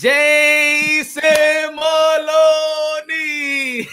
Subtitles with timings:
[0.00, 1.20] Jason
[1.74, 2.62] Moloney.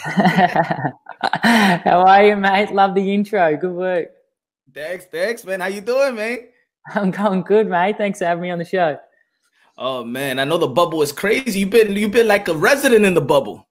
[1.44, 2.72] How are you, mate?
[2.72, 3.58] Love the intro.
[3.58, 4.08] Good work.
[4.74, 5.60] Thanks, thanks, man.
[5.60, 6.48] How you doing, man?
[6.96, 7.98] I'm going good, mate.
[7.98, 8.98] Thanks for having me on the show.
[9.78, 11.60] Oh man, I know the bubble is crazy.
[11.60, 13.68] You've been you've been like a resident in the bubble.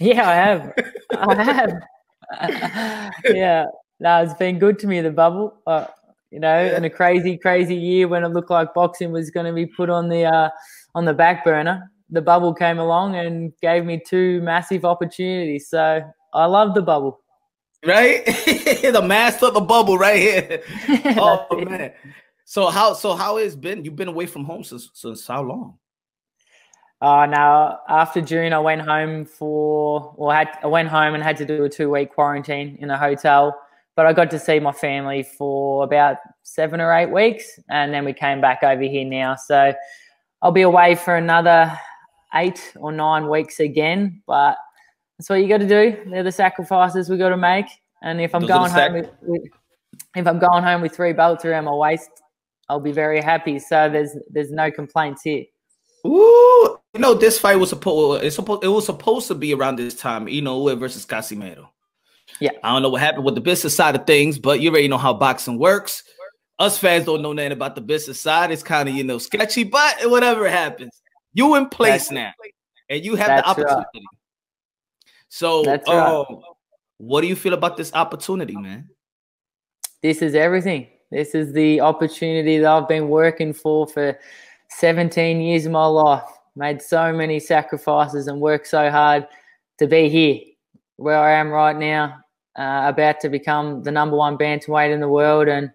[0.00, 0.72] Yeah, I have.
[1.18, 3.12] I have.
[3.26, 3.66] yeah,
[4.00, 5.02] no, it's been good to me.
[5.02, 5.84] The bubble, uh,
[6.30, 6.78] you know, yeah.
[6.78, 9.90] in a crazy, crazy year when it looked like boxing was going to be put
[9.90, 10.48] on the uh,
[10.94, 11.90] on the back burner.
[12.10, 15.68] The bubble came along and gave me two massive opportunities.
[15.68, 16.02] So
[16.34, 17.20] I love the bubble.
[17.84, 20.62] Right, the master of the bubble, right here.
[21.18, 21.92] oh man.
[22.44, 23.84] So how so how has been?
[23.84, 25.78] You've been away from home since since how long?
[27.00, 31.36] Uh now after June I went home for or had I went home and had
[31.38, 33.58] to do a two week quarantine in a hotel.
[33.96, 38.04] But I got to see my family for about seven or eight weeks and then
[38.04, 39.34] we came back over here now.
[39.34, 39.74] So
[40.42, 41.72] I'll be away for another
[42.34, 44.22] eight or nine weeks again.
[44.26, 44.56] But
[45.18, 45.96] that's what you got to do.
[46.10, 47.66] They're the sacrifices we got to make.
[48.02, 49.42] And if I'm Those going home with, with,
[50.16, 52.10] if I'm going home with three belts around my waist,
[52.68, 53.58] I'll be very happy.
[53.58, 55.44] So there's there's no complaints here.
[56.04, 59.76] Ooh, you know this fight was supposed it's supposed it was supposed to be around
[59.76, 60.26] this time.
[60.26, 61.68] You Inoue versus Casimero.
[62.40, 64.88] Yeah, I don't know what happened with the business side of things, but you already
[64.88, 66.02] know how boxing works.
[66.62, 68.52] Us fans don't know nothing about the business side.
[68.52, 71.02] It's kind of you know sketchy, but whatever happens,
[71.34, 72.32] you in place That's now,
[72.88, 73.84] and you have the opportunity.
[73.96, 74.02] Right.
[75.28, 76.24] So, That's right.
[76.28, 76.40] Um,
[76.98, 78.88] what do you feel about this opportunity, man?
[80.02, 80.86] This is everything.
[81.10, 84.16] This is the opportunity that I've been working for for
[84.68, 86.22] 17 years of my life.
[86.54, 89.26] Made so many sacrifices and worked so hard
[89.78, 90.38] to be here,
[90.94, 92.20] where I am right now,
[92.56, 95.72] uh, about to become the number one bantamweight in the world and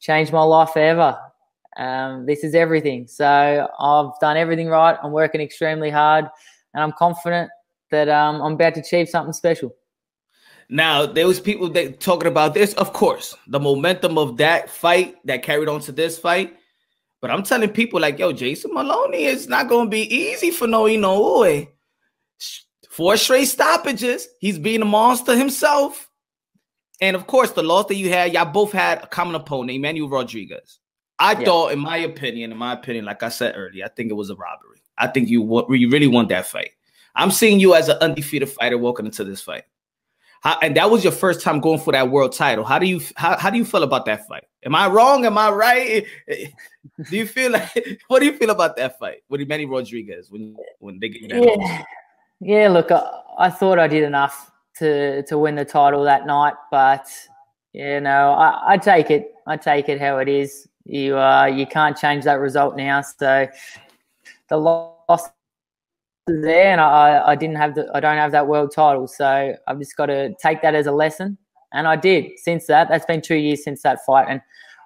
[0.00, 1.18] change my life forever.
[1.76, 3.06] Um, this is everything.
[3.06, 4.96] So I've done everything right.
[5.02, 6.26] I'm working extremely hard,
[6.74, 7.50] and I'm confident
[7.90, 9.74] that um, I'm about to achieve something special.
[10.68, 12.74] Now there was people that talking about this.
[12.74, 16.56] Of course, the momentum of that fight that carried on to this fight.
[17.20, 20.68] But I'm telling people like, yo, Jason Moloney is not going to be easy for
[20.68, 21.68] no Inoue.
[22.90, 24.28] Four straight stoppages.
[24.40, 26.07] He's being a monster himself.
[27.00, 30.08] And of course, the loss that you had, y'all both had a common opponent, Emmanuel
[30.08, 30.80] Rodriguez.
[31.18, 31.44] I yeah.
[31.44, 34.30] thought, in my opinion, in my opinion, like I said earlier, I think it was
[34.30, 34.82] a robbery.
[34.96, 36.70] I think you you really want that fight.
[37.14, 39.64] I'm seeing you as an undefeated fighter walking into this fight.
[40.40, 42.64] How, and that was your first time going for that world title.
[42.64, 44.44] How do you how, how do you feel about that fight?
[44.64, 45.24] Am I wrong?
[45.24, 46.06] Am I right?
[46.28, 50.56] Do you feel like what do you feel about that fight with Manny Rodriguez when
[50.80, 51.44] when they get that?
[51.44, 51.82] Yeah,
[52.40, 52.68] yeah.
[52.68, 57.08] Look, I, I, thought I did enough to to win the title that night, but
[57.72, 59.32] you know, I, I take it.
[59.46, 60.68] I take it how it is.
[60.84, 63.02] You uh you can't change that result now.
[63.02, 63.46] So
[64.48, 65.30] the loss
[66.26, 69.78] there, and I, I didn't have the I don't have that world title, so I've
[69.78, 71.38] just got to take that as a lesson,
[71.72, 72.32] and I did.
[72.36, 74.40] Since that, that's been two years since that fight, and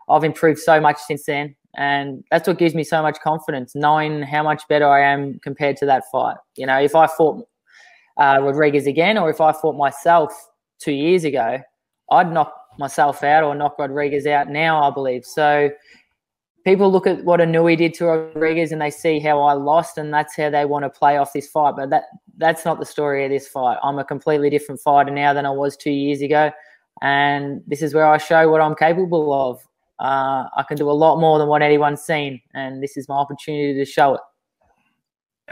[0.08, 4.22] I've improved so much since then, and that's what gives me so much confidence, knowing
[4.22, 6.36] how much better I am compared to that fight.
[6.56, 7.46] You know, if I fought
[8.16, 10.32] uh, Rodriguez again, or if I fought myself
[10.78, 11.60] two years ago,
[12.10, 14.82] I'd knock myself out or knock Rodriguez out now.
[14.82, 15.70] I believe so
[16.64, 20.12] people look at what Inoue did to Rodriguez and they see how I lost, and
[20.12, 21.74] that's how they want to play off this fight.
[21.76, 22.04] But that
[22.38, 23.78] that's not the story of this fight.
[23.82, 26.50] I'm a completely different fighter now than I was two years ago,
[27.00, 29.60] and this is where I show what I'm capable of.
[29.98, 33.16] Uh, I can do a lot more than what anyone's seen, and this is my
[33.16, 34.20] opportunity to show it.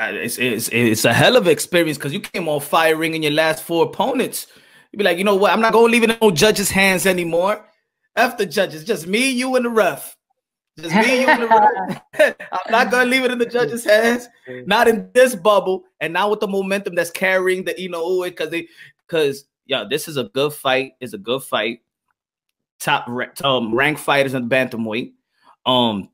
[0.00, 3.22] Uh, it's, it's, it's a hell of an experience because you came off firing in
[3.22, 4.46] your last four opponents.
[4.90, 5.52] You'd be like, you know what?
[5.52, 7.66] I'm not to leave it in no judges' hands anymore.
[8.16, 10.16] After judges, just me, you, and the ref.
[10.78, 12.36] Just me, you, and the ref.
[12.52, 14.26] I'm not gonna leave it in the judges' hands.
[14.64, 18.48] Not in this bubble, and now with the momentum that's carrying the you know because
[18.48, 18.68] they
[19.06, 20.92] because yeah, this is a good fight.
[21.00, 21.82] It's a good fight.
[22.78, 23.06] Top
[23.44, 25.12] um, ranked fighters in the bantamweight.
[25.66, 26.08] Um,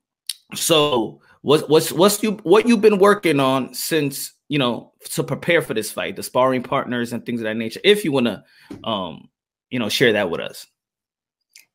[0.55, 5.63] so what's what's what's you what you've been working on since you know to prepare
[5.63, 7.81] for this fight, the sparring partners and things of that nature.
[7.85, 8.43] If you want to,
[8.83, 9.29] um,
[9.71, 10.67] you know, share that with us.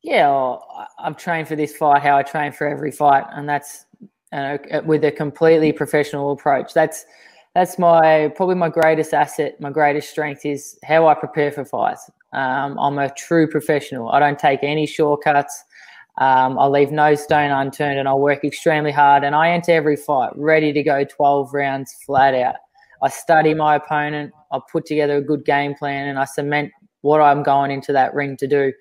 [0.02, 0.56] Yeah,
[0.98, 3.86] I've trained for this fight how I train for every fight, and that's
[4.32, 6.74] uh, with a completely professional approach.
[6.74, 7.06] That's
[7.54, 12.10] that's my probably my greatest asset, my greatest strength is how I prepare for fights.
[12.34, 14.10] Um, I'm a true professional.
[14.10, 15.64] I don't take any shortcuts.
[16.18, 19.24] Um, I leave no stone unturned, and I'll work extremely hard.
[19.24, 22.56] And I enter every fight ready to go 12 rounds flat out.
[23.02, 24.32] I study my opponent.
[24.52, 26.70] I put together a good game plan, and I cement
[27.00, 28.72] what I'm going into that ring to do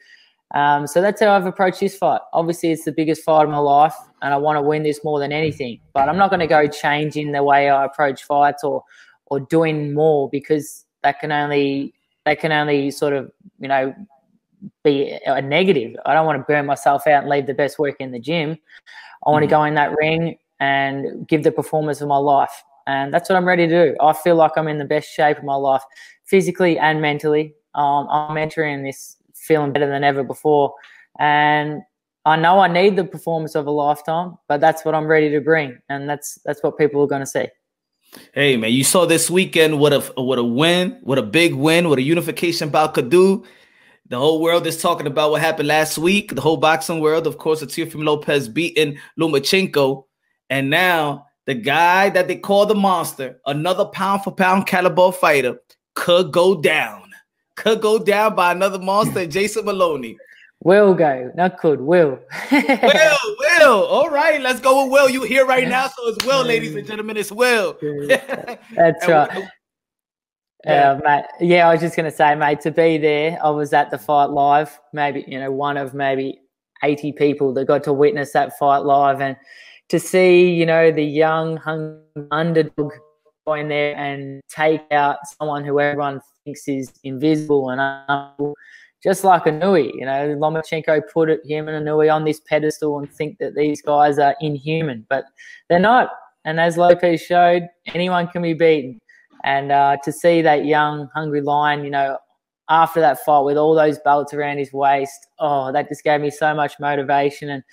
[0.53, 2.19] Um, so that's how I've approached this fight.
[2.33, 5.17] Obviously, it's the biggest fight of my life, and I want to win this more
[5.19, 5.79] than anything.
[5.93, 8.83] But I'm not going to go changing the way I approach fights or
[9.27, 11.93] or doing more because that can only
[12.25, 13.95] that can only sort of you know
[14.83, 15.95] be a negative.
[16.05, 18.57] I don't want to burn myself out and leave the best work in the gym.
[19.25, 19.47] I want mm.
[19.47, 22.63] to go in that ring and give the performance of my life.
[22.87, 23.95] And that's what I'm ready to do.
[24.01, 25.83] I feel like I'm in the best shape of my life,
[26.25, 27.53] physically and mentally.
[27.75, 30.73] Um, I'm entering this feeling better than ever before.
[31.19, 31.81] And
[32.25, 35.41] I know I need the performance of a lifetime, but that's what I'm ready to
[35.41, 35.79] bring.
[35.89, 37.47] And that's that's what people are going to see.
[38.33, 41.89] Hey man, you saw this weekend what a what a win, what a big win,
[41.89, 43.45] what a unification bout could do.
[44.11, 46.35] The whole world is talking about what happened last week.
[46.35, 50.03] The whole boxing world, of course, Teofimo Lopez beating Lomachenko,
[50.49, 55.61] and now the guy that they call the monster, another pound for pound caliber fighter,
[55.95, 57.09] could go down.
[57.55, 60.17] Could go down by another monster, Jason Moloney.
[60.61, 62.19] Will go, not could, will.
[62.51, 63.85] will, will.
[63.85, 65.09] All right, let's go with Will.
[65.09, 67.15] You here right now, so it's Will, ladies and gentlemen.
[67.15, 67.77] It's Will.
[68.75, 69.47] That's right.
[70.65, 70.91] Yeah.
[70.91, 71.25] Uh, mate.
[71.39, 73.97] Yeah, I was just going to say, mate, to be there, I was at the
[73.97, 74.79] fight live.
[74.93, 76.39] Maybe you know one of maybe
[76.83, 79.35] eighty people that got to witness that fight live, and
[79.89, 82.91] to see you know the young hung underdog
[83.47, 88.55] go in there and take out someone who everyone thinks is invisible and unable,
[89.01, 89.91] just like Inoue.
[89.95, 93.81] You know, Lomachenko put it, him and Inoue on this pedestal and think that these
[93.81, 95.25] guys are inhuman, but
[95.69, 96.11] they're not.
[96.45, 98.99] And as Lopez showed, anyone can be beaten.
[99.43, 102.17] And uh, to see that young, hungry lion, you know,
[102.69, 106.29] after that fight with all those belts around his waist, oh, that just gave me
[106.29, 107.49] so much motivation.
[107.49, 107.63] And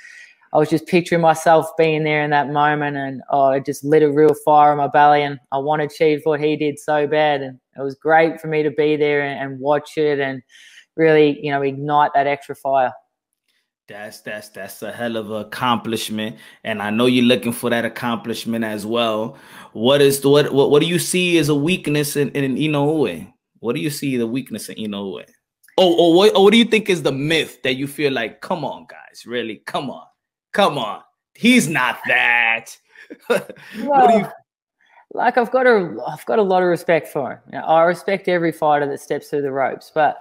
[0.52, 4.02] I was just picturing myself being there in that moment, and oh, it just lit
[4.02, 5.22] a real fire in my belly.
[5.22, 8.48] And I want to achieve what he did so bad, and it was great for
[8.48, 10.42] me to be there and, and watch it and
[10.96, 12.92] really, you know, ignite that extra fire.
[13.88, 17.86] That's that's that's a hell of an accomplishment, and I know you're looking for that
[17.86, 19.38] accomplishment as well.
[19.72, 23.32] What is the, what what what do you see as a weakness in, in Inoue?
[23.60, 25.24] What do you see the weakness in Inoue?
[25.78, 28.42] Oh, oh, what, oh, what do you think is the myth that you feel like?
[28.42, 30.04] Come on, guys, really, come on,
[30.52, 31.00] come on.
[31.34, 32.76] He's not that.
[33.30, 34.26] well, you...
[35.14, 37.38] like I've got a I've got a lot of respect for him.
[37.54, 40.18] You know, I respect every fighter that steps through the ropes, but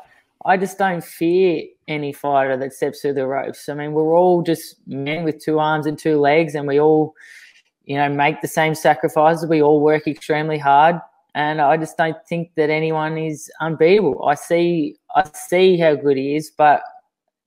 [0.47, 3.67] I just don't fear any fighter that steps through the ropes.
[3.67, 7.13] I mean, we're all just men with two arms and two legs, and we all,
[7.83, 9.45] you know, make the same sacrifices.
[9.45, 11.01] We all work extremely hard,
[11.35, 14.25] and I just don't think that anyone is unbeatable.
[14.25, 16.81] I see, I see how good he is, but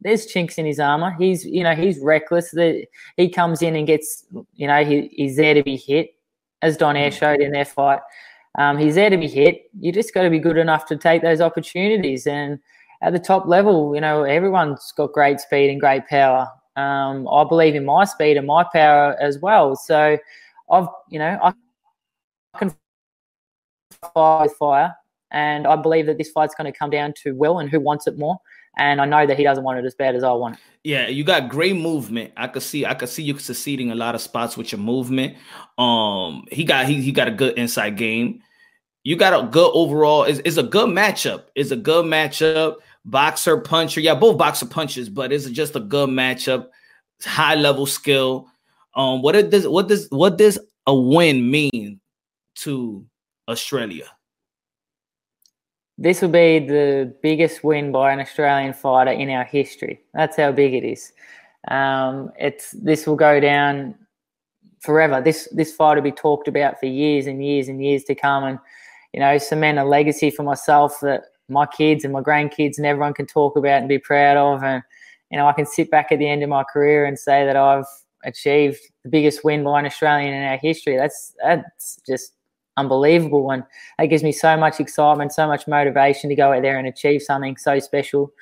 [0.02, 1.16] there's chinks in his armor.
[1.18, 2.50] He's, you know, he's reckless.
[2.50, 2.86] That
[3.16, 6.10] he comes in and gets, you know, he, he's there to be hit,
[6.60, 8.00] as Donaire showed in their fight.
[8.58, 9.70] Um, he's there to be hit.
[9.80, 12.58] You just got to be good enough to take those opportunities and
[13.02, 16.48] at the top level, you know, everyone's got great speed and great power.
[16.76, 19.76] Um, I believe in my speed and my power as well.
[19.76, 20.18] So
[20.70, 21.52] I've, you know, I
[22.58, 22.74] can
[24.14, 24.94] fire with fire,
[25.30, 28.06] and I believe that this fight's going to come down to Will and who wants
[28.06, 28.38] it more.
[28.78, 30.60] And I know that he doesn't want it as bad as I want it.
[30.84, 32.32] Yeah, you got great movement.
[32.36, 35.36] I could see, I could see you succeeding a lot of spots with your movement.
[35.76, 38.42] Um, he got he he got a good inside game.
[39.02, 40.24] You got a good overall.
[40.24, 41.44] It's, it's a good matchup.
[41.54, 44.00] It's a good matchup boxer puncher.
[44.00, 46.68] Yeah, both boxer punches, but it's just a good matchup.
[47.22, 48.46] High level skill.
[48.94, 52.00] Um, what does what does what does a win mean
[52.56, 53.04] to
[53.48, 54.06] Australia?
[55.98, 60.00] This will be the biggest win by an Australian fighter in our history.
[60.14, 61.12] That's how big it is.
[61.68, 63.94] Um, it's this will go down
[64.80, 65.20] forever.
[65.20, 68.44] This this fight will be talked about for years and years and years to come,
[68.44, 68.58] and
[69.12, 73.14] you know, cement a legacy for myself that my kids and my grandkids and everyone
[73.14, 74.62] can talk about and be proud of.
[74.62, 74.82] And,
[75.30, 77.56] you know, I can sit back at the end of my career and say that
[77.56, 77.86] I've
[78.24, 80.96] achieved the biggest win by an Australian in our history.
[80.96, 82.32] That's, that's just
[82.76, 83.50] unbelievable.
[83.50, 83.64] And
[83.98, 87.22] that gives me so much excitement, so much motivation to go out there and achieve
[87.22, 88.32] something so special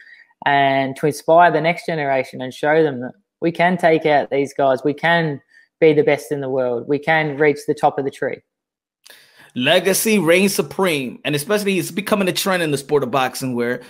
[0.46, 4.54] and to inspire the next generation and show them that we can take out these
[4.54, 4.84] guys.
[4.84, 5.40] We can
[5.80, 6.88] be the best in the world.
[6.88, 8.38] We can reach the top of the tree.
[9.54, 13.82] Legacy reigns supreme, and especially it's becoming a trend in the sport of boxing where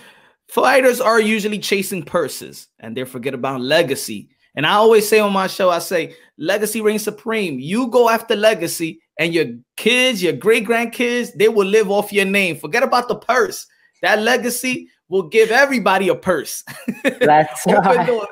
[0.47, 4.29] fighters are usually chasing purses and they forget about legacy.
[4.55, 7.59] And I always say on my show, I say, legacy reigns supreme.
[7.59, 12.25] You go after legacy, and your kids, your great grandkids, they will live off your
[12.25, 12.55] name.
[12.55, 13.67] Forget about the purse.
[14.01, 16.63] That legacy will give everybody a purse.
[17.03, 18.27] That's right.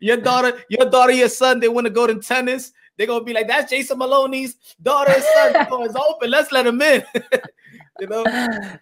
[0.00, 2.72] Your daughter, your daughter, your son, they want to go to tennis.
[2.96, 5.82] They're gonna be like, that's Jason Moloney's daughter son.
[5.82, 6.30] is open.
[6.30, 7.02] Let's let him in.
[8.00, 8.24] you know,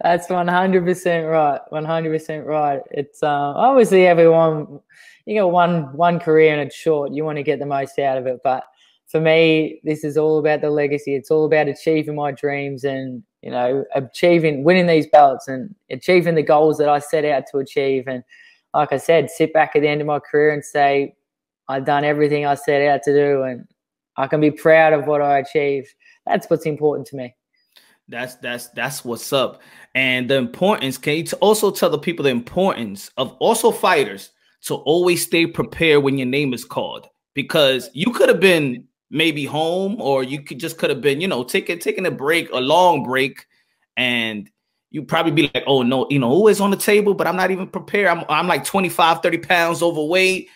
[0.00, 1.60] that's one hundred percent right.
[1.68, 2.80] One hundred percent right.
[2.90, 4.80] It's uh, obviously everyone.
[5.26, 7.12] You got one one career and it's short.
[7.12, 8.64] You want to get the most out of it, but
[9.10, 11.16] for me, this is all about the legacy.
[11.16, 16.36] It's all about achieving my dreams and you know achieving winning these belts and achieving
[16.36, 18.04] the goals that I set out to achieve.
[18.06, 18.22] And
[18.72, 21.16] like I said, sit back at the end of my career and say
[21.68, 23.66] I've done everything I set out to do, and
[24.20, 25.88] I can be proud of what I achieved.
[26.26, 27.34] That's what's important to me.
[28.08, 29.62] That's that's that's what's up.
[29.94, 34.30] And the importance, can you also tell the people the importance of also fighters
[34.62, 37.08] to always stay prepared when your name is called?
[37.34, 41.28] Because you could have been maybe home, or you could just could have been, you
[41.28, 43.46] know, taking taking a break, a long break,
[43.96, 44.50] and
[44.90, 47.36] you probably be like, oh no, you know, who is on the table, but I'm
[47.36, 48.08] not even prepared.
[48.08, 50.48] I'm I'm like 25, 30 pounds overweight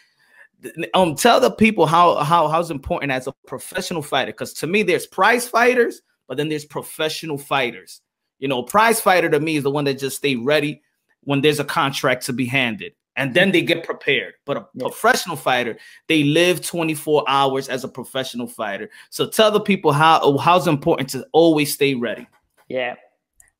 [0.95, 4.83] um tell the people how how how's important as a professional fighter because to me
[4.83, 8.01] there's prize fighters but then there's professional fighters.
[8.39, 10.83] You know prize fighter to me is the one that just stay ready
[11.23, 14.35] when there's a contract to be handed and then they get prepared.
[14.45, 14.89] But a yeah.
[14.89, 15.79] professional fighter
[16.09, 18.91] they live 24 hours as a professional fighter.
[19.11, 22.27] So tell the people how how's important to always stay ready.
[22.69, 22.95] Yeah.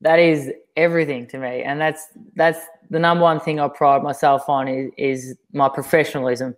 [0.01, 2.59] That is everything to me and that's that's
[2.91, 6.55] the number one thing i pride myself on is, is my professionalism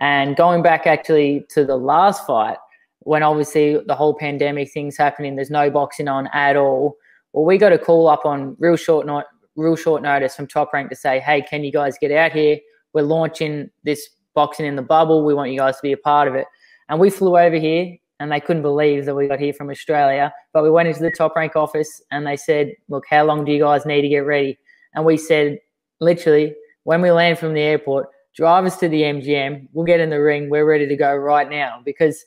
[0.00, 2.58] and going back actually to the last fight,
[3.00, 6.96] when obviously the whole pandemic thing's happening, there's no boxing on at all.
[7.32, 9.26] Well, we got a call up on real short not
[9.56, 12.58] real short notice from Top Rank to say, "Hey, can you guys get out here?
[12.92, 15.24] We're launching this boxing in the bubble.
[15.24, 16.46] We want you guys to be a part of it."
[16.88, 20.32] And we flew over here, and they couldn't believe that we got here from Australia.
[20.52, 23.52] But we went into the Top Rank office, and they said, "Look, how long do
[23.52, 24.58] you guys need to get ready?"
[24.94, 25.58] And we said,
[26.00, 29.66] literally, when we land from the airport, drive us to the MGM.
[29.72, 30.48] We'll get in the ring.
[30.48, 32.24] We're ready to go right now because,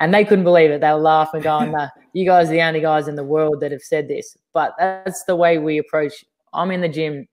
[0.00, 0.80] and they couldn't believe it.
[0.80, 3.70] They were laughing, going, nah, "You guys are the only guys in the world that
[3.70, 6.24] have said this." But that's the way we approach.
[6.52, 7.28] I'm in the gym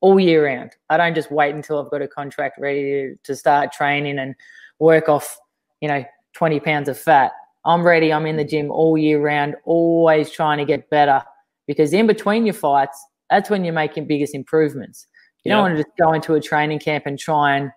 [0.00, 0.70] all year round.
[0.88, 4.34] I don't just wait until I've got a contract ready to, to start training and
[4.78, 5.38] work off,
[5.82, 6.02] you know,
[6.36, 7.32] 20 pounds of fat.
[7.66, 8.14] I'm ready.
[8.14, 11.22] I'm in the gym all year round, always trying to get better
[11.66, 15.06] because in between your fights, that's when you're making biggest improvements.
[15.44, 17.70] You don't want to just go into a training camp and try and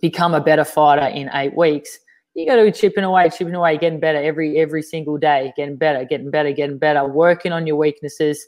[0.00, 1.98] become a better fighter in eight weeks.
[2.34, 5.76] You got to be chipping away, chipping away, getting better every every single day, getting
[5.76, 8.44] better, getting better, getting better, working on your weaknesses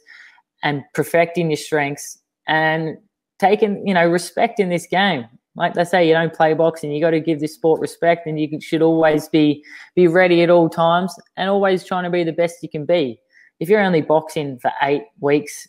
[0.62, 2.97] and perfecting your strengths and
[3.38, 5.26] taking, you know, respect in this game.
[5.55, 6.93] Like they say, you don't play boxing.
[6.93, 10.50] You got to give this sport respect, and you should always be be ready at
[10.50, 13.19] all times and always trying to be the best you can be.
[13.61, 15.67] If you're only boxing for eight weeks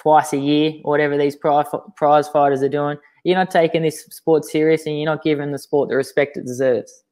[0.00, 2.96] twice a year, whatever these prize fighters are doing.
[3.22, 6.46] You're not taking this sport serious, and you're not giving the sport the respect it
[6.46, 7.04] deserves.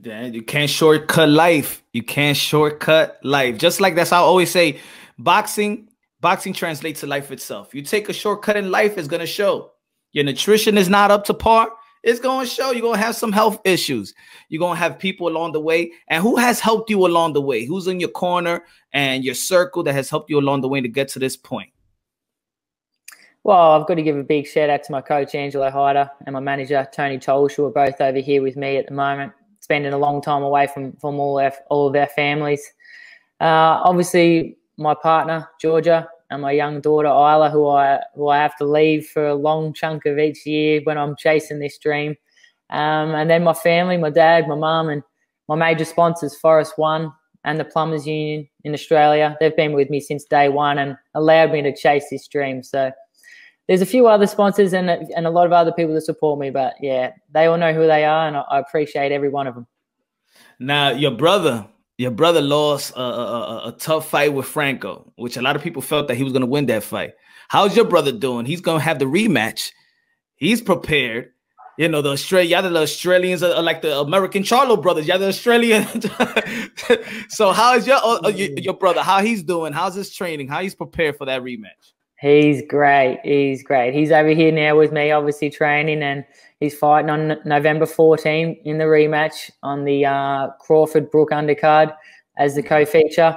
[0.00, 1.82] Yeah, you can't shortcut life.
[1.92, 3.58] You can't shortcut life.
[3.58, 4.80] Just like that's how I always say,
[5.18, 5.88] boxing,
[6.20, 7.74] boxing translates to life itself.
[7.74, 9.70] You take a shortcut in life, it's gonna show.
[10.12, 11.70] Your nutrition is not up to par.
[12.02, 12.72] It's gonna show.
[12.72, 14.14] You're gonna have some health issues.
[14.48, 15.92] You're gonna have people along the way.
[16.08, 17.64] And who has helped you along the way?
[17.64, 20.88] Who's in your corner and your circle that has helped you along the way to
[20.88, 21.70] get to this point?
[23.44, 26.32] Well, I've got to give a big shout out to my coach Angelo Hyder and
[26.32, 29.92] my manager Tony Tolj, who are both over here with me at the moment, spending
[29.92, 32.62] a long time away from from all our, all of our families.
[33.40, 38.56] Uh, obviously, my partner Georgia and my young daughter Isla, who I who I have
[38.58, 42.14] to leave for a long chunk of each year when I'm chasing this dream,
[42.70, 45.02] um, and then my family, my dad, my mum, and
[45.48, 47.12] my major sponsors, Forest One
[47.44, 49.36] and the Plumbers Union in Australia.
[49.40, 52.62] They've been with me since day one and allowed me to chase this dream.
[52.62, 52.92] So
[53.68, 56.50] there's a few other sponsors and and a lot of other people that support me,
[56.50, 59.66] but yeah, they all know who they are, and I, appreciate every one of them.
[60.58, 61.66] Now, your brother,
[61.98, 65.82] your brother lost a, a, a, tough fight with Franco, which a lot of people
[65.82, 67.12] felt that he was going to win that fight.
[67.48, 68.46] How's your brother doing?
[68.46, 69.70] He's going to have the rematch.
[70.36, 71.30] He's prepared.
[71.78, 75.06] You know, the Australia, the Australians are, like the American Charlo brothers.
[75.06, 75.86] Yeah, the Australian.
[77.28, 79.02] so, how is your, uh, your your brother?
[79.02, 79.72] How he's doing?
[79.72, 80.48] How's his training?
[80.48, 81.91] How he's prepared for that rematch?
[82.22, 83.18] He's great.
[83.24, 83.92] He's great.
[83.92, 86.24] He's over here now with me, obviously training, and
[86.60, 91.92] he's fighting on November 14 in the rematch on the uh, Crawford Brook undercard
[92.38, 93.36] as the co-feature.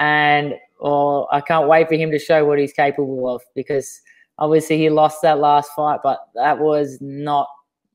[0.00, 4.00] And oh, I can't wait for him to show what he's capable of because
[4.36, 7.46] obviously he lost that last fight, but that was not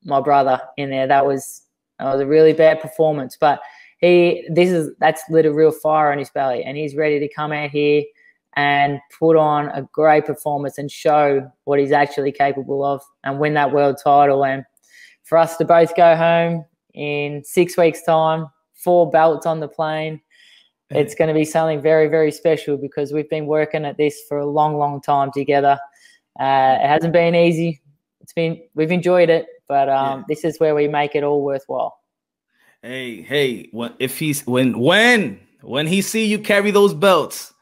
[0.04, 1.06] my brother in there.
[1.06, 1.64] That was
[1.98, 3.36] that was a really bad performance.
[3.38, 3.60] But
[3.98, 7.28] he, this is that's lit a real fire on his belly, and he's ready to
[7.28, 8.04] come out here
[8.56, 13.54] and put on a great performance and show what he's actually capable of and win
[13.54, 14.44] that world title.
[14.44, 14.64] And
[15.24, 20.20] for us to both go home in six weeks' time, four belts on the plane,
[20.90, 24.38] it's going to be something very, very special because we've been working at this for
[24.38, 25.78] a long, long time together.
[26.38, 27.80] Uh, it hasn't been easy.
[28.20, 30.24] It's been we've enjoyed it, but um, yeah.
[30.28, 31.98] this is where we make it all worthwhile.
[32.82, 37.53] Hey, hey, when, if he's when when when he see you carry those belts,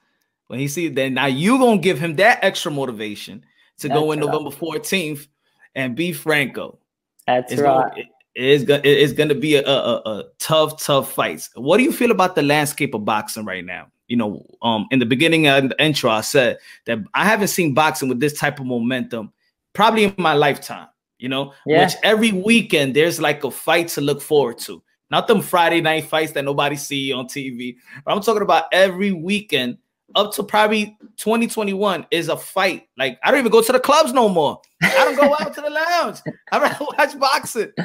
[0.52, 3.42] when he see then now you gonna give him that extra motivation
[3.78, 4.26] to That's go in right.
[4.26, 5.26] November fourteenth
[5.74, 6.78] and be Franco.
[7.26, 7.88] That's it's right.
[7.88, 8.02] Gonna,
[8.34, 11.48] it is gonna it is gonna be a, a, a tough, tough fights.
[11.54, 13.86] What do you feel about the landscape of boxing right now?
[14.08, 17.72] You know, um, in the beginning of the intro, I said that I haven't seen
[17.72, 19.32] boxing with this type of momentum
[19.72, 20.88] probably in my lifetime.
[21.16, 21.86] You know, yeah.
[21.86, 24.82] which every weekend there's like a fight to look forward to.
[25.10, 27.76] Not them Friday night fights that nobody see on TV.
[28.04, 29.78] But I'm talking about every weekend
[30.14, 32.88] up to probably 2021 is a fight.
[32.98, 34.60] Like I don't even go to the clubs no more.
[34.82, 36.18] I don't go out to the lounge.
[36.50, 37.72] I rather watch boxing.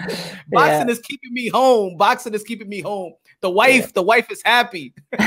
[0.49, 0.89] Boxing yeah.
[0.89, 1.97] is keeping me home.
[1.97, 3.13] Boxing is keeping me home.
[3.41, 3.91] The wife, yeah.
[3.93, 4.93] the wife is happy.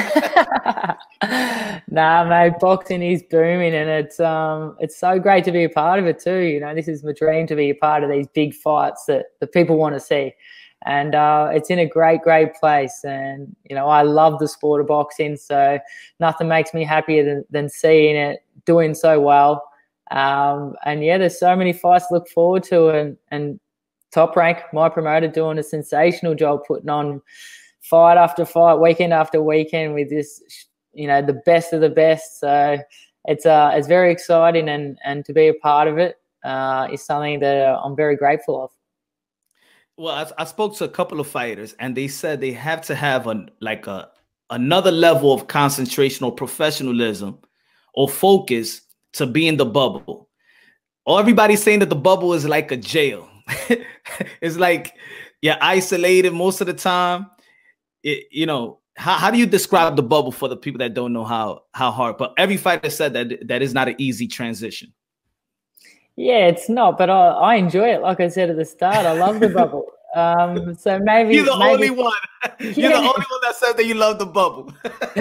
[1.89, 6.01] nah, mate, boxing is booming, and it's um, it's so great to be a part
[6.01, 6.41] of it too.
[6.41, 9.27] You know, this is my dream to be a part of these big fights that
[9.39, 10.33] the people want to see
[10.87, 13.05] and uh, it's in a great, great place.
[13.05, 15.79] And you know, I love the sport of boxing, so
[16.19, 19.65] nothing makes me happier than, than seeing it doing so well.
[20.11, 23.61] Um, and yeah, there's so many fights to look forward to, and and
[24.11, 27.23] Top Rank, my promoter, doing a sensational job putting on
[27.83, 30.43] fight after fight, weekend after weekend with this,
[30.93, 32.41] you know, the best of the best.
[32.41, 32.79] So
[33.27, 37.05] it's uh, it's very exciting, and and to be a part of it uh, is
[37.05, 38.71] something that I'm very grateful of.
[40.01, 42.95] Well, I, I, spoke to a couple of fighters, and they said they have to
[42.95, 44.09] have a like a
[44.49, 47.39] another level of concentration or professionalism
[47.93, 48.81] or focus
[49.13, 50.31] to be in the bubble.
[51.05, 53.29] Or everybody's saying that the bubble is like a jail.
[54.41, 54.95] it's like
[55.43, 57.27] you're isolated most of the time.
[58.03, 61.13] It, you know, how, how do you describe the bubble for the people that don't
[61.13, 62.17] know how how hard?
[62.17, 64.95] But every fighter said that that is not an easy transition.
[66.21, 68.03] Yeah, it's not, but I, I enjoy it.
[68.03, 69.87] Like I said at the start, I love the bubble.
[70.15, 72.13] Um, so maybe you're the maybe, only one.
[72.59, 72.89] You're yeah.
[72.89, 74.73] the only one that said that you love the bubble.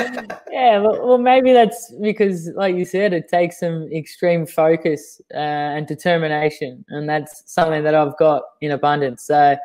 [0.52, 5.38] yeah, well, well, maybe that's because, like you said, it takes some extreme focus uh,
[5.38, 9.24] and determination, and that's something that I've got in abundance.
[9.24, 9.58] So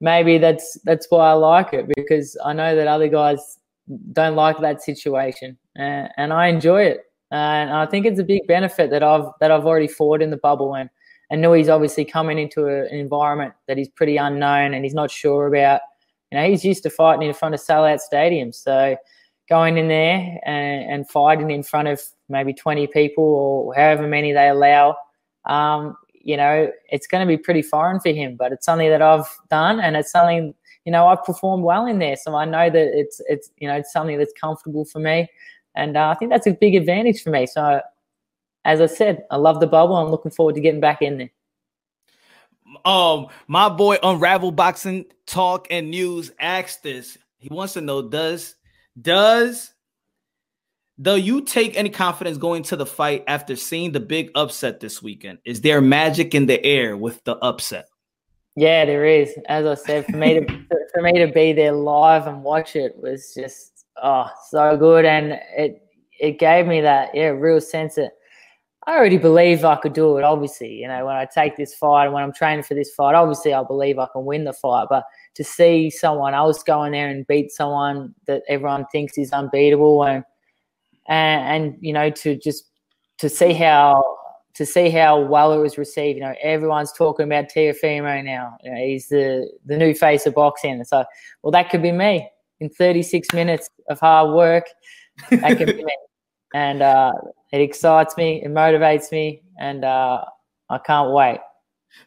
[0.00, 3.58] maybe that's that's why I like it because I know that other guys
[4.12, 7.09] don't like that situation, uh, and I enjoy it.
[7.30, 10.36] And I think it's a big benefit that I've that I've already fought in the
[10.36, 10.90] bubble and
[11.30, 15.10] and he's obviously coming into a, an environment that he's pretty unknown and he's not
[15.10, 15.80] sure about.
[16.32, 18.96] You know, he's used to fighting in front of sellout stadiums, so
[19.48, 24.32] going in there and, and fighting in front of maybe 20 people or however many
[24.32, 24.96] they allow,
[25.46, 28.36] um, you know, it's going to be pretty foreign for him.
[28.36, 31.98] But it's something that I've done, and it's something you know I've performed well in
[31.98, 35.28] there, so I know that it's it's you know it's something that's comfortable for me.
[35.74, 37.46] And uh, I think that's a big advantage for me.
[37.46, 37.80] So,
[38.64, 39.96] as I said, I love the bubble.
[39.96, 41.30] I'm looking forward to getting back in there.
[42.84, 47.18] Um, my boy Unravel Boxing Talk and News asked this.
[47.38, 48.54] He wants to know: Does
[49.00, 49.72] does
[51.00, 55.02] do you take any confidence going to the fight after seeing the big upset this
[55.02, 55.38] weekend?
[55.44, 57.88] Is there magic in the air with the upset?
[58.54, 59.34] Yeah, there is.
[59.48, 60.46] As I said, for me to
[60.94, 63.69] for me to be there live and watch it was just
[64.02, 65.82] oh, so good, and it
[66.18, 68.12] it gave me that yeah real sense that
[68.86, 70.24] I already believe I could do it.
[70.24, 73.14] Obviously, you know when I take this fight and when I'm training for this fight,
[73.14, 74.86] obviously I believe I can win the fight.
[74.90, 79.32] But to see someone else go in there and beat someone that everyone thinks is
[79.32, 80.24] unbeatable, and
[81.08, 82.64] and, and you know to just
[83.18, 84.16] to see how
[84.54, 86.16] to see how well it was received.
[86.16, 88.56] You know, everyone's talking about Teofimo now.
[88.62, 90.82] You know, he's the the new face of boxing.
[90.84, 91.04] So,
[91.42, 92.28] well, that could be me
[92.60, 94.64] in 36 minutes of hard work.
[95.30, 95.96] That can be me.
[96.52, 97.12] And uh,
[97.52, 100.24] it excites me, it motivates me, and uh,
[100.68, 101.38] I can't wait.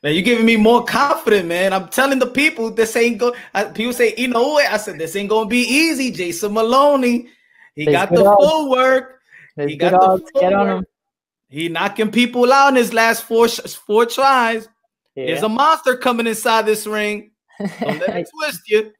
[0.03, 1.71] Man, you're giving me more confidence, man.
[1.71, 3.33] I'm telling the people this ain't go.
[3.53, 4.69] Uh, people say, you know what?
[4.69, 6.11] I said this ain't gonna be easy.
[6.11, 7.29] Jason Moloney,
[7.73, 8.43] he There's got the odds.
[8.45, 9.21] full work.
[9.55, 10.23] There's he got the odds.
[10.33, 10.77] full Get on work.
[10.79, 10.85] him.
[11.47, 14.67] He knocking people out in his last four four tries.
[15.15, 15.27] Yeah.
[15.27, 17.31] There's a monster coming inside this ring.
[17.59, 18.91] Don't let it twist you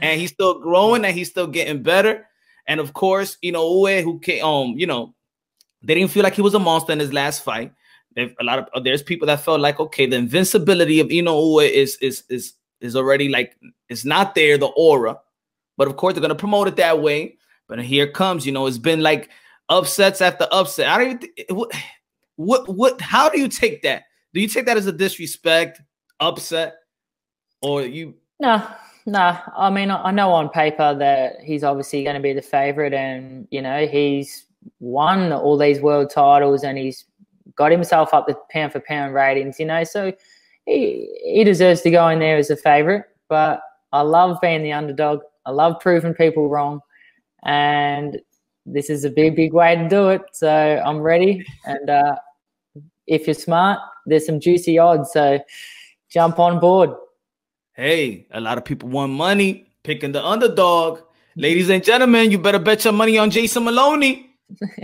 [0.00, 2.26] and he's still growing and he's still getting better.
[2.66, 5.14] And of course, you know, Inoue, who came, um, you know,
[5.82, 7.72] they didn't feel like he was a monster in his last fight.
[8.16, 11.68] If a lot of uh, there's people that felt like okay, the invincibility of Inoue
[11.68, 13.56] is is is is already like
[13.88, 15.18] it's not there, the aura.
[15.76, 17.38] But of course, they're gonna promote it that way.
[17.68, 19.30] But here comes, you know, it's been like
[19.68, 20.88] upsets after upset.
[20.88, 21.72] I don't even what
[22.36, 24.04] what what how do you take that?
[24.34, 25.80] Do you take that as a disrespect,
[26.18, 26.76] upset,
[27.62, 28.66] or you no,
[29.10, 32.94] Nah, I mean, I know on paper that he's obviously going to be the favorite,
[32.94, 34.46] and you know he's
[34.78, 37.06] won all these world titles, and he's
[37.56, 39.58] got himself up the pound for pound ratings.
[39.58, 40.12] You know, so
[40.64, 43.04] he he deserves to go in there as a favorite.
[43.28, 43.60] But
[43.92, 45.22] I love being the underdog.
[45.44, 46.78] I love proving people wrong,
[47.42, 48.20] and
[48.64, 50.22] this is a big, big way to do it.
[50.34, 52.14] So I'm ready, and uh,
[53.08, 55.12] if you're smart, there's some juicy odds.
[55.12, 55.40] So
[56.10, 56.90] jump on board.
[57.80, 61.00] Hey, a lot of people want money picking the underdog.
[61.34, 64.36] Ladies and gentlemen, you better bet your money on Jason Moloney.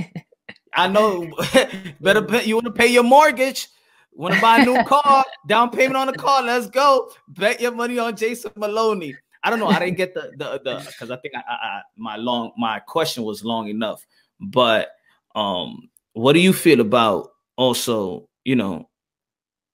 [0.72, 1.30] I know.
[2.00, 3.68] better bet you want to pay your mortgage.
[4.14, 5.26] Want to buy a new car?
[5.46, 6.42] Down payment on the car.
[6.42, 7.10] Let's go.
[7.28, 9.14] Bet your money on Jason Moloney.
[9.42, 9.66] I don't know.
[9.66, 13.24] I didn't get the the the because I think I, I, my long my question
[13.24, 14.06] was long enough.
[14.40, 14.88] But
[15.34, 17.28] um, what do you feel about
[17.58, 18.88] also you know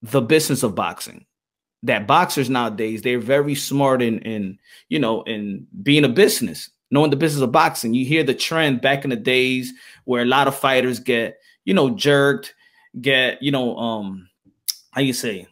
[0.02, 1.24] the business of boxing?
[1.82, 7.10] That boxers nowadays they're very smart in in you know in being a business knowing
[7.10, 7.94] the business of boxing.
[7.94, 9.72] You hear the trend back in the days
[10.04, 12.54] where a lot of fighters get you know jerked
[13.00, 14.28] get you know um
[14.92, 15.48] how you say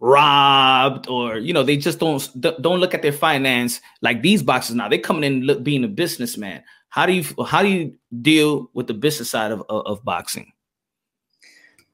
[0.00, 4.76] robbed or you know they just don't don't look at their finance like these boxers
[4.76, 4.88] now.
[4.88, 6.62] They're coming in look, being a businessman.
[6.90, 10.52] How do you how do you deal with the business side of, of, of boxing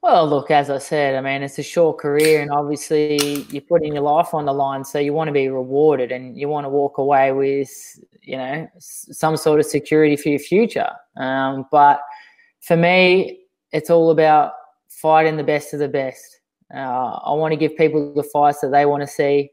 [0.03, 3.95] well, look, as I said, I mean, it's a short career, and obviously you're putting
[3.95, 6.69] your life on the line, so you want to be rewarded, and you want to
[6.69, 7.71] walk away with,
[8.23, 10.91] you know, some sort of security for your future.
[11.17, 12.01] Um, but
[12.61, 13.41] for me,
[13.73, 14.53] it's all about
[14.89, 16.41] fighting the best of the best.
[16.75, 19.51] Uh, I want to give people the fights that they want to see.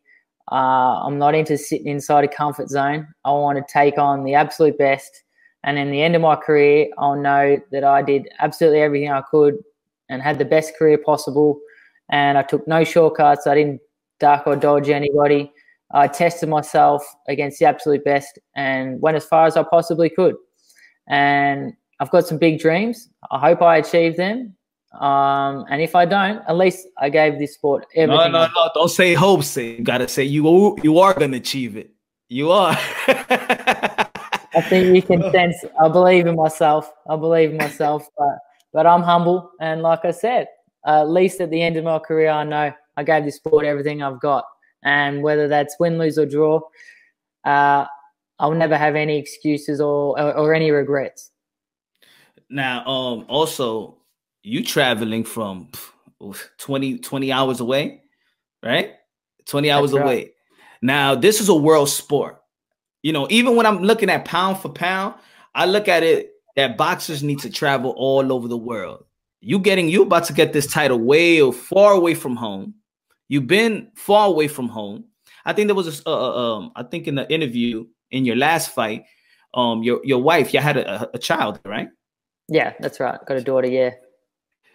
[0.51, 3.07] Uh, I'm not into sitting inside a comfort zone.
[3.23, 5.23] I want to take on the absolute best.
[5.63, 9.21] And in the end of my career, I'll know that I did absolutely everything I
[9.21, 9.55] could
[10.09, 11.59] and had the best career possible.
[12.09, 13.47] And I took no shortcuts.
[13.47, 13.81] I didn't
[14.19, 15.51] duck or dodge anybody.
[15.91, 20.35] I tested myself against the absolute best and went as far as I possibly could.
[21.07, 23.09] And I've got some big dreams.
[23.31, 24.55] I hope I achieve them.
[24.99, 28.31] Um, and if I don't, at least I gave this sport everything.
[28.31, 28.69] No, no, no!
[28.73, 29.57] Don't say hopes.
[29.57, 31.91] You gotta say you you are gonna achieve it.
[32.29, 32.77] You are.
[33.07, 35.57] I think you can sense.
[35.83, 36.89] I believe in myself.
[37.09, 38.37] I believe in myself, but
[38.75, 40.47] but I'm humble, and like I said,
[40.85, 43.65] uh, at least at the end of my career, I know I gave this sport
[43.65, 44.43] everything I've got,
[44.83, 46.59] and whether that's win, lose, or draw,
[47.45, 47.85] uh,
[48.37, 51.31] I'll never have any excuses or, or, or any regrets.
[52.49, 53.95] Now, um, also,
[54.43, 55.69] you traveling from
[56.57, 58.01] 20, 20 hours away,
[58.61, 58.95] right?
[59.45, 60.03] 20 hours right.
[60.03, 60.31] away.
[60.81, 62.41] Now, this is a world sport.
[63.03, 65.15] You know, even when I'm looking at pound for pound,
[65.53, 69.05] I look at it that boxers need to travel all over the world.
[69.41, 72.75] You getting you about to get this title way or far away from home.
[73.27, 75.05] You've been far away from home.
[75.45, 78.71] I think there was a, uh, um, I think in the interview in your last
[78.71, 79.05] fight,
[79.53, 81.89] um, your your wife, you had a, a child, right?
[82.47, 83.19] Yeah, that's right.
[83.25, 83.67] Got a daughter.
[83.67, 83.91] Yeah.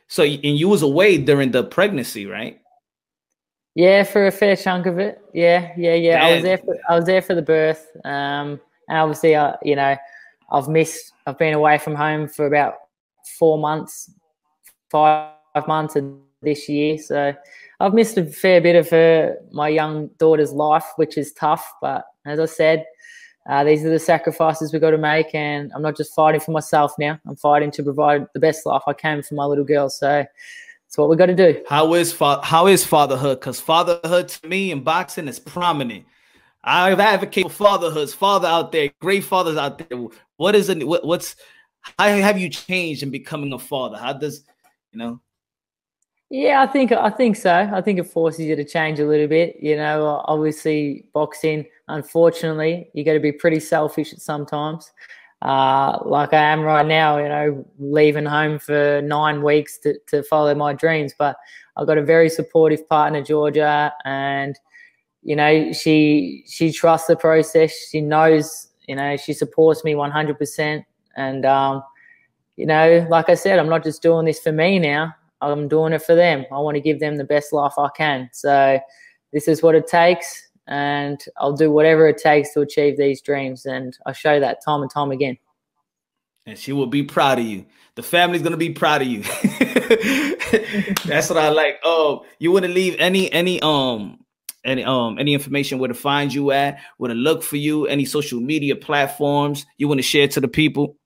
[0.09, 2.61] So and you was away during the pregnancy, right?
[3.75, 5.21] Yeah, for a fair chunk of it.
[5.33, 6.25] Yeah, yeah, yeah.
[6.25, 6.59] I was there.
[6.59, 7.87] For, I was there for the birth.
[8.05, 9.97] Um, and obviously, I, you know,
[10.51, 11.13] I've missed.
[11.27, 12.75] I've been away from home for about
[13.39, 14.11] four months,
[14.91, 15.33] five
[15.67, 16.05] months of
[16.43, 16.99] this year.
[16.99, 17.35] So
[17.81, 21.65] I've missed a fair bit of her, my young daughter's life, which is tough.
[21.81, 22.85] But as I said,
[23.49, 26.51] uh, these are the sacrifices we've got to make, and I'm not just fighting for
[26.51, 27.19] myself now.
[27.27, 29.89] I'm fighting to provide the best life I can for my little girl.
[29.89, 31.63] So that's what we've got to do.
[31.69, 33.41] How is fa- how is fatherhood?
[33.41, 36.05] Because fatherhood to me in boxing is prominent.
[36.63, 39.99] I advocate for fatherhoods, father out there, great fathers out there.
[40.41, 40.89] What is it?
[40.89, 41.37] What, what's
[41.99, 43.99] how have you changed in becoming a father?
[43.99, 44.47] How does
[44.91, 45.21] you know?
[46.31, 47.69] Yeah, I think I think so.
[47.71, 49.57] I think it forces you to change a little bit.
[49.61, 51.67] You know, obviously boxing.
[51.89, 54.91] Unfortunately, you got to be pretty selfish at sometimes.
[55.43, 60.23] Uh, like I am right now, you know, leaving home for nine weeks to, to
[60.23, 61.13] follow my dreams.
[61.19, 61.37] But
[61.77, 64.59] I've got a very supportive partner, Georgia, and
[65.23, 67.75] you know, she she trusts the process.
[67.91, 70.85] She knows, you know, she supports me 100%.
[71.17, 71.85] And, um,
[72.57, 75.15] you know, like I said, I'm not just doing this for me now.
[75.41, 76.45] I'm doing it for them.
[76.51, 78.29] I want to give them the best life I can.
[78.33, 78.81] So
[79.33, 80.43] this is what it takes.
[80.67, 83.65] And I'll do whatever it takes to achieve these dreams.
[83.65, 85.39] And I show that time and time again.
[86.45, 87.67] And she will be proud of you.
[87.95, 89.23] The family's gonna be proud of you.
[91.05, 91.79] That's what I like.
[91.85, 94.20] Oh, you wouldn't leave any any um
[94.65, 98.05] any um any information where to find you at, where to look for you, any
[98.05, 100.97] social media platforms you want to share to the people?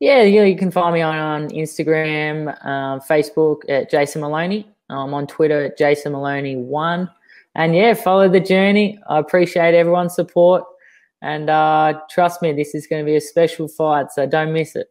[0.00, 4.68] Yeah, you, know, you can find me on, on Instagram, um, Facebook at Jason Moloney.
[4.90, 7.08] I'm on Twitter at Jason Moloney one.
[7.54, 8.98] and yeah, follow the journey.
[9.08, 10.64] I appreciate everyone's support.
[11.20, 14.74] And uh, trust me, this is going to be a special fight, so don't miss
[14.74, 14.90] it.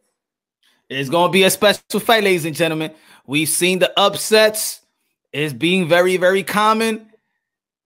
[0.88, 2.92] It's going to be a special fight, ladies and gentlemen.
[3.26, 4.80] We've seen the upsets.
[5.32, 7.11] It's being very, very common.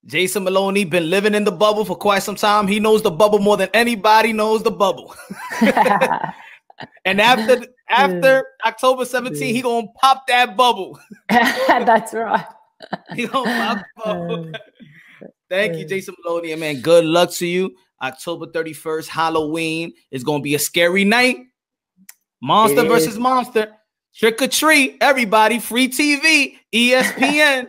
[0.06, 2.68] Jason Moloney been living in the bubble for quite some time.
[2.68, 5.14] He knows the bubble more than anybody knows the bubble.
[7.04, 10.98] and after after October 17, he gonna pop that bubble.
[11.28, 12.44] That's right.
[13.14, 14.52] he gonna pop bubble.
[14.54, 14.58] Uh,
[15.50, 15.88] Thank you, uh.
[15.88, 17.74] Jason Moloney, and man, good luck to you.
[18.00, 21.38] October 31st, Halloween is gonna be a scary night.
[22.40, 23.72] Monster versus monster.
[24.14, 27.68] Trick or treat, everybody, free TV, ESPN,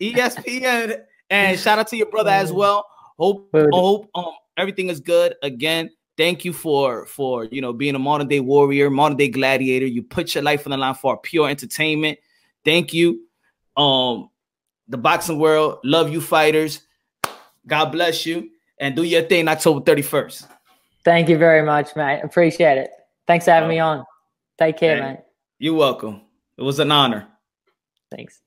[0.00, 1.04] ESPN.
[1.30, 2.86] And shout out to your brother as well.
[3.18, 5.36] Hope hope um everything is good.
[5.42, 9.86] Again, thank you for for you know being a modern day warrior, modern day gladiator.
[9.86, 12.18] You put your life on the line for pure entertainment.
[12.64, 13.22] Thank you.
[13.76, 14.30] Um,
[14.88, 16.82] the boxing world, love you fighters.
[17.66, 20.48] God bless you and do your thing October 31st.
[21.04, 22.20] Thank you very much, mate.
[22.22, 22.90] Appreciate it.
[23.26, 24.04] Thanks for having me on.
[24.58, 25.20] Take care, mate.
[25.58, 26.22] You're welcome.
[26.58, 27.28] It was an honor.
[28.10, 28.40] Thanks.